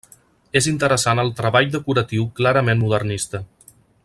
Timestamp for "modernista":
2.87-3.47